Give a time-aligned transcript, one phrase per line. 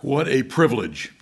[0.00, 1.12] What a privilege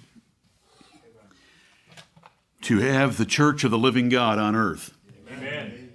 [2.63, 4.93] to have the church of the living God on earth
[5.31, 5.93] Amen.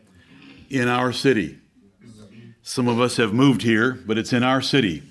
[0.70, 1.57] in our city.
[2.62, 5.04] Some of us have moved here, but it's in our city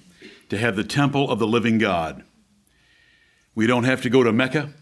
[0.48, 2.24] to have the temple of the living God.
[3.54, 4.72] We don't have to go to Mecca.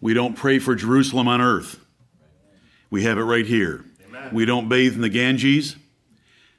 [0.00, 1.80] We don't pray for Jerusalem on earth.
[2.90, 3.84] We have it right here.
[4.06, 4.34] Amen.
[4.34, 5.76] We don't bathe in the Ganges.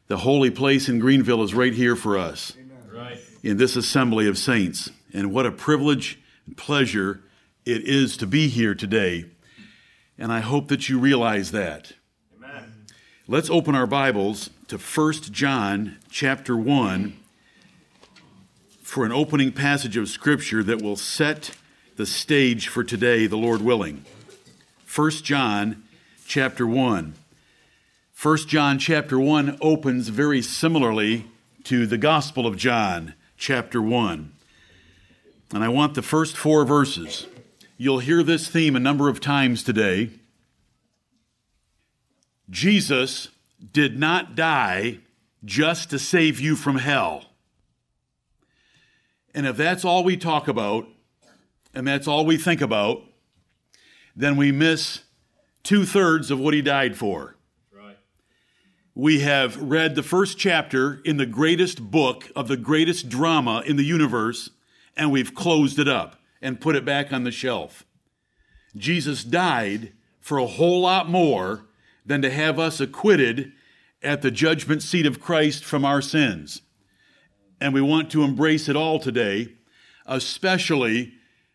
[0.08, 2.54] The holy place in Greenville is right here for us
[2.92, 3.20] right.
[3.44, 4.90] in this assembly of saints.
[5.16, 7.22] And what a privilege and pleasure
[7.66, 9.24] it is to be here today.
[10.18, 11.94] And I hope that you realize that.
[12.36, 12.86] Amen.
[13.26, 17.16] Let's open our Bibles to 1 John chapter 1
[18.82, 21.52] for an opening passage of Scripture that will set
[21.96, 24.04] the stage for today, the Lord willing.
[24.94, 25.86] 1 John
[26.28, 27.14] chapter 1.
[28.22, 31.28] 1 John chapter 1 opens very similarly
[31.64, 34.34] to the Gospel of John chapter 1.
[35.54, 37.28] And I want the first four verses.
[37.78, 40.10] You'll hear this theme a number of times today.
[42.50, 43.30] Jesus
[43.72, 45.00] did not die
[45.44, 47.26] just to save you from hell.
[49.34, 50.88] And if that's all we talk about,
[51.74, 53.04] and that's all we think about,
[54.16, 55.02] then we miss
[55.64, 57.36] two thirds of what he died for
[58.96, 63.76] we have read the first chapter in the greatest book of the greatest drama in
[63.76, 64.50] the universe,
[64.96, 67.86] and we've closed it up and put it back on the shelf.
[68.76, 71.66] Jesus died for a whole lot more
[72.06, 73.52] than to have us acquitted
[74.02, 76.62] at the judgment seat of Christ from our sins.
[77.60, 79.54] And we want to embrace it all today,
[80.06, 81.14] especially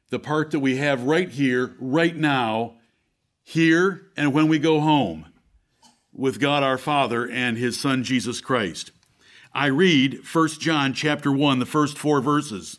[0.09, 2.77] the part that we have right here, right now,
[3.43, 5.27] here, and when we go home
[6.13, 8.91] with God our Father and his son Jesus Christ.
[9.55, 12.79] I read 1 John chapter 1 the first 4 verses.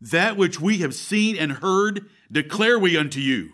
[0.00, 3.50] That which we have seen and heard declare we unto you,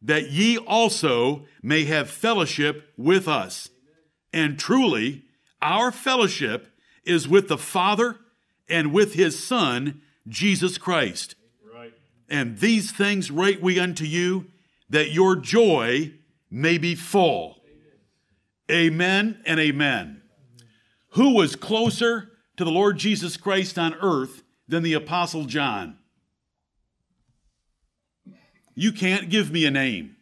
[0.00, 3.68] that ye also may have fellowship with us.
[4.32, 5.24] And truly,
[5.60, 6.68] our fellowship
[7.04, 8.16] is with the Father
[8.68, 11.34] and with his Son, Jesus Christ.
[11.74, 11.92] Right.
[12.28, 14.46] And these things write we unto you,
[14.90, 16.12] that your joy
[16.50, 17.56] may be full.
[18.70, 20.22] Amen and amen.
[21.12, 25.96] Who was closer to the Lord Jesus Christ on earth than the Apostle John?
[28.74, 30.14] You can't give me a name.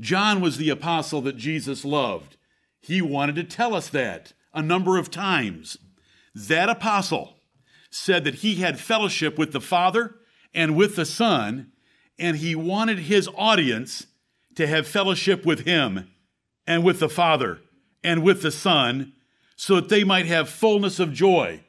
[0.00, 2.36] John was the apostle that Jesus loved.
[2.80, 5.76] He wanted to tell us that a number of times.
[6.34, 7.36] That apostle
[7.90, 10.14] said that he had fellowship with the Father
[10.54, 11.72] and with the Son,
[12.18, 14.06] and he wanted his audience
[14.54, 16.10] to have fellowship with him
[16.66, 17.60] and with the Father
[18.02, 19.12] and with the Son,
[19.56, 21.62] so that they might have fullness of joy.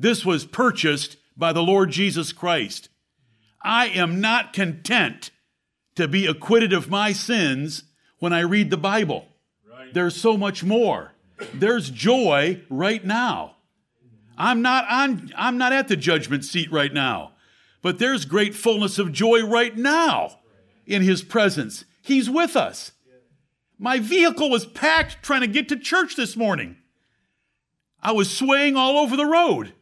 [0.00, 2.88] This was purchased by the Lord Jesus Christ.
[3.62, 5.30] I am not content
[5.94, 7.84] to be acquitted of my sins
[8.18, 9.28] when I read the Bible.
[9.70, 9.92] Right.
[9.92, 11.12] There's so much more.
[11.52, 13.56] There's joy right now.
[14.38, 17.32] I'm not on I'm not at the judgment seat right now.
[17.82, 20.38] But there's great fullness of joy right now
[20.86, 21.84] in his presence.
[22.00, 22.92] He's with us.
[23.78, 26.76] My vehicle was packed trying to get to church this morning.
[28.02, 29.74] I was swaying all over the road.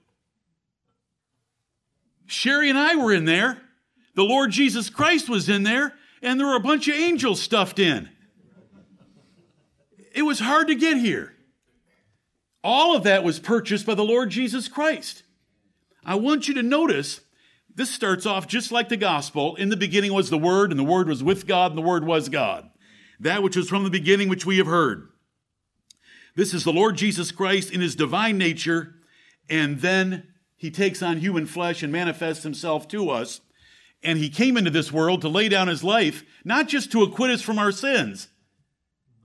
[2.29, 3.61] Sherry and I were in there.
[4.15, 7.81] The Lord Jesus Christ was in there, and there were a bunch of angels stuffed
[7.81, 8.09] in.
[10.15, 11.35] It was hard to get here.
[12.63, 15.25] All of that was purchased by the Lord Jesus Christ.
[16.05, 17.21] I want you to notice
[17.75, 19.57] this starts off just like the gospel.
[19.57, 22.05] In the beginning was the Word, and the Word was with God, and the Word
[22.05, 22.69] was God
[23.21, 25.09] that which was from the beginning, which we have heard.
[26.37, 28.95] This is the Lord Jesus Christ in his divine nature,
[29.51, 30.29] and then
[30.59, 33.41] he takes on human flesh and manifests himself to us.
[34.03, 37.31] And he came into this world to lay down his life, not just to acquit
[37.31, 38.29] us from our sins.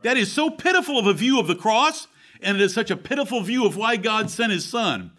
[0.03, 2.07] That is so pitiful of a view of the cross,
[2.41, 5.11] and it is such a pitiful view of why God sent his son.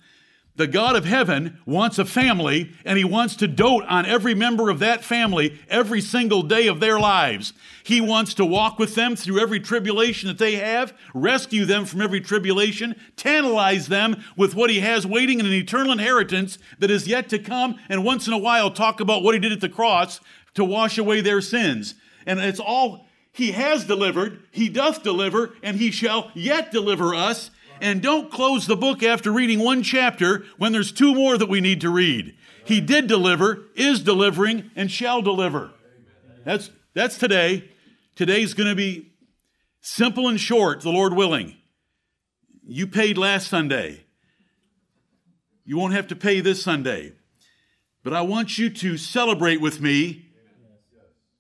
[0.57, 4.71] The God of heaven wants a family and he wants to dote on every member
[4.71, 7.53] of that family every single day of their lives.
[7.83, 12.01] He wants to walk with them through every tribulation that they have, rescue them from
[12.01, 17.09] every tribulation, tantalize them with what he has waiting in an eternal inheritance that is
[17.09, 19.69] yet to come, and once in a while talk about what he did at the
[19.69, 20.21] cross
[20.55, 21.97] to wash away their sins.
[22.27, 27.51] And it's all he has delivered, he doth deliver, and he shall yet deliver us
[27.85, 31.61] and don't close the book after reading one chapter when there's two more that we
[31.61, 32.35] need to read.
[32.65, 35.71] He did deliver, is delivering, and shall deliver.
[36.47, 37.71] That's, that's today.
[38.17, 39.13] Today's going to be
[39.83, 41.57] simple and short, the Lord willing.
[42.67, 44.07] You paid last Sunday.
[45.67, 47.13] You won't have to pay this Sunday.
[48.03, 50.31] But I want you to celebrate with me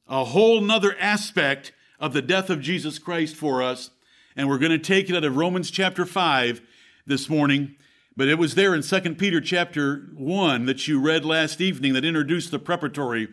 [0.06, 3.88] a whole nother aspect of the death of Jesus Christ for us
[4.36, 6.60] and we're going to take it out of Romans chapter 5
[7.06, 7.76] this morning.
[8.16, 12.04] But it was there in 2 Peter chapter 1 that you read last evening that
[12.04, 13.28] introduced the preparatory,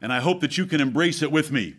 [0.00, 1.76] and I hope that you can embrace it with me.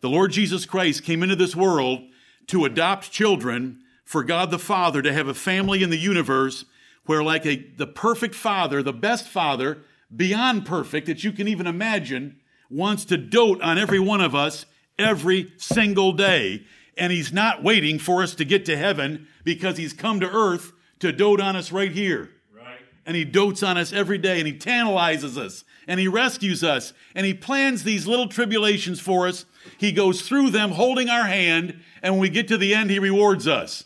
[0.00, 2.00] The Lord Jesus Christ came into this world
[2.48, 6.64] to adopt children for God the Father to have a family in the universe
[7.06, 9.78] where like a the perfect father, the best father,
[10.14, 12.38] beyond perfect that you can even imagine,
[12.70, 14.66] wants to dote on every one of us
[14.98, 16.64] every single day
[16.96, 20.72] and he's not waiting for us to get to heaven because he's come to earth
[21.00, 22.30] to dote on us right here.
[22.54, 22.78] Right.
[23.06, 26.92] And he dotes on us every day and he tantalizes us and he rescues us
[27.14, 29.44] and he plans these little tribulations for us.
[29.78, 32.98] He goes through them holding our hand and when we get to the end, he
[32.98, 33.84] rewards us.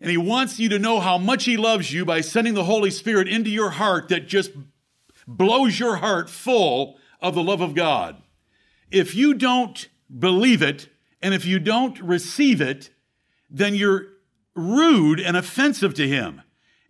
[0.00, 2.90] And he wants you to know how much he loves you by sending the Holy
[2.90, 4.50] Spirit into your heart that just
[5.26, 8.22] blows your heart full of the love of God.
[8.90, 9.88] If you don't
[10.18, 10.88] believe it,
[11.22, 12.90] and if you don't receive it,
[13.50, 14.06] then you're
[14.54, 16.42] rude and offensive to him.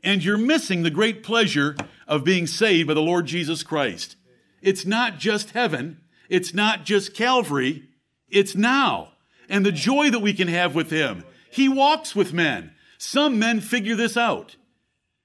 [0.03, 1.77] And you're missing the great pleasure
[2.09, 4.17] of being saved by the Lord Jesus Christ.
[4.63, 6.01] It's not just heaven.
[6.29, 7.89] It's not just Calvary.
[8.29, 9.13] It's now.
[9.49, 11.25] And the joy that we can have with him.
[11.51, 12.73] He walks with men.
[12.99, 14.57] Some men figure this out.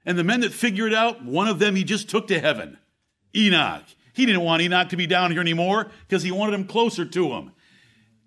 [0.06, 2.78] And the men that figure it out, one of them he just took to heaven.
[3.36, 3.84] Enoch.
[4.13, 7.31] He didn't want Enoch to be down here anymore because he wanted him closer to
[7.34, 7.51] him.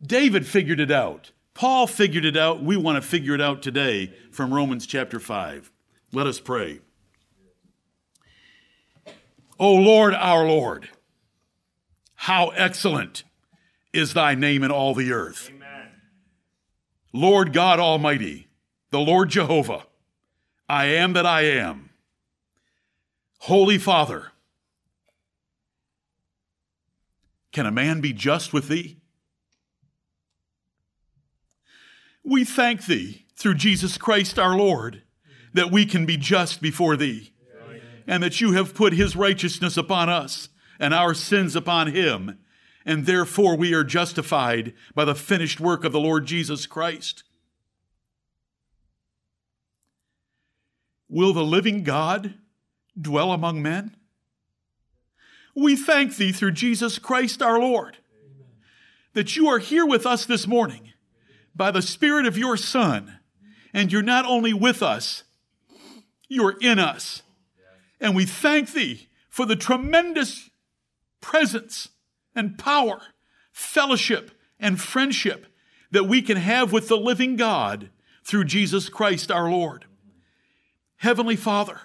[0.04, 1.32] David figured it out.
[1.54, 2.62] Paul figured it out.
[2.62, 5.72] We want to figure it out today from Romans chapter 5.
[6.12, 6.80] Let us pray.
[9.58, 10.88] O Lord, our Lord,
[12.14, 13.24] how excellent
[13.92, 15.50] is thy name in all the earth.
[15.52, 15.88] Amen.
[17.12, 18.46] Lord God Almighty,
[18.90, 19.86] the Lord Jehovah,
[20.68, 21.90] I am that I am.
[23.40, 24.32] Holy Father,
[27.50, 28.98] can a man be just with thee?
[32.24, 35.02] We thank thee through Jesus Christ our Lord
[35.54, 37.32] that we can be just before thee
[38.06, 40.48] and that you have put his righteousness upon us
[40.80, 42.38] and our sins upon him.
[42.84, 47.22] And therefore we are justified by the finished work of the Lord Jesus Christ.
[51.08, 52.34] Will the living God
[53.00, 53.96] dwell among men?
[55.54, 57.98] We thank thee through Jesus Christ our Lord
[59.14, 60.92] that you are here with us this morning
[61.58, 63.18] by the Spirit of your Son.
[63.74, 65.24] And you're not only with us,
[66.28, 67.22] you're in us.
[68.00, 70.48] And we thank thee for the tremendous
[71.20, 71.88] presence
[72.34, 73.00] and power,
[73.52, 75.46] fellowship and friendship
[75.90, 77.90] that we can have with the living God
[78.24, 79.86] through Jesus Christ our Lord.
[80.96, 81.80] Heavenly Father,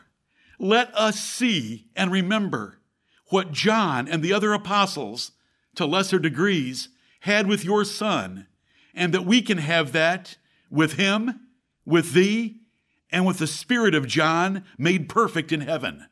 [0.59, 2.79] let us see and remember
[3.27, 5.31] what John and the other apostles,
[5.75, 6.89] to lesser degrees,
[7.21, 8.47] had with your Son
[8.93, 10.37] and that we can have that
[10.69, 11.47] with him,
[11.85, 12.57] with thee,
[13.11, 16.07] and with the spirit of John made perfect in heaven.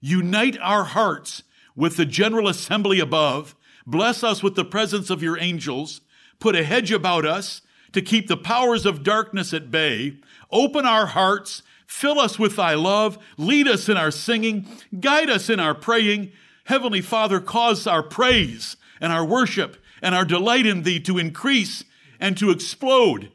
[0.00, 1.42] Unite our hearts
[1.74, 3.54] with the general assembly above.
[3.86, 6.02] Bless us with the presence of your angels.
[6.38, 7.62] Put a hedge about us
[7.92, 10.18] to keep the powers of darkness at bay.
[10.50, 11.62] Open our hearts.
[11.86, 13.18] Fill us with thy love.
[13.38, 14.66] Lead us in our singing.
[15.00, 16.32] Guide us in our praying.
[16.64, 21.84] Heavenly Father, cause our praise and our worship and our delight in thee to increase
[22.24, 23.30] and to explode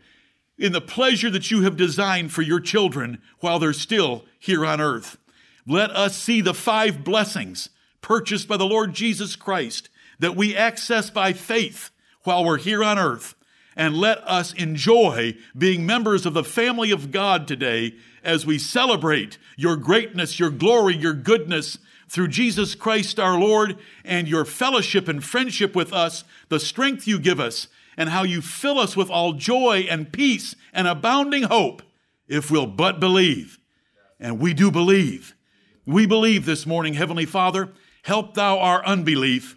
[0.58, 4.82] in the pleasure that you have designed for your children while they're still here on
[4.82, 5.16] earth.
[5.68, 7.70] Let us see the five blessings
[8.02, 11.92] purchased by the Lord Jesus Christ that we access by faith
[12.24, 13.36] while we're here on earth.
[13.76, 17.94] And let us enjoy being members of the family of God today
[18.24, 21.78] as we celebrate your greatness, your glory, your goodness
[22.08, 27.20] through Jesus Christ our Lord and your fellowship and friendship with us, the strength you
[27.20, 27.68] give us
[27.98, 31.82] and how you fill us with all joy and peace and abounding hope
[32.28, 33.60] if we'll but believe.
[34.20, 35.36] And we do believe.
[35.86, 37.70] We believe this morning, Heavenly Father,
[38.04, 39.56] help thou our unbelief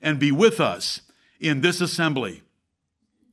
[0.00, 1.00] and be with us
[1.40, 2.42] in this assembly.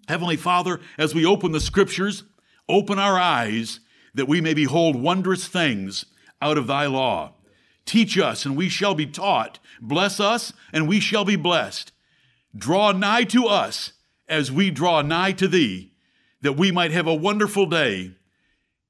[0.07, 2.23] Heavenly Father, as we open the scriptures,
[2.67, 3.79] open our eyes
[4.15, 6.05] that we may behold wondrous things
[6.41, 7.33] out of thy law.
[7.85, 9.59] Teach us, and we shall be taught.
[9.81, 11.91] Bless us, and we shall be blessed.
[12.55, 13.93] Draw nigh to us
[14.29, 15.91] as we draw nigh to thee,
[16.41, 18.11] that we might have a wonderful day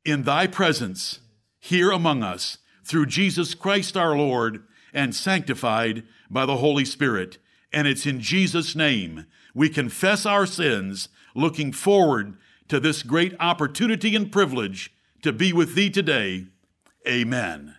[0.06, 1.20] in thy presence
[1.60, 7.38] here among us through Jesus Christ our Lord and sanctified by the Holy Spirit.
[7.72, 14.16] And it's in Jesus' name we confess our sins, looking forward to this great opportunity
[14.16, 14.94] and privilege
[15.24, 16.46] to be with thee today.
[17.08, 17.76] Amen.